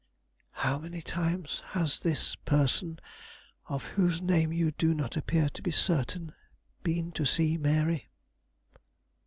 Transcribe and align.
"How 0.65 0.79
many 0.79 0.99
times 1.03 1.61
has 1.73 1.99
this 1.99 2.33
person, 2.35 2.97
of 3.67 3.85
whose 3.85 4.19
name 4.19 4.51
you 4.51 4.71
do 4.71 4.95
not 4.95 5.15
appear 5.15 5.47
to 5.49 5.61
be 5.61 5.69
certain, 5.69 6.33
been 6.81 7.11
to 7.11 7.23
see 7.23 7.55
Mary?" 7.59 8.09